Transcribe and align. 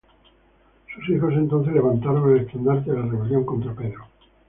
Sus 0.95 1.09
hijos 1.15 1.31
entonces 1.35 1.75
levantaron 1.75 2.35
el 2.35 2.41
estandarte 2.47 2.89
de 2.91 2.97
la 2.99 3.05
rebelión 3.05 3.45
contra 3.45 3.71
Pedro. 3.75 4.07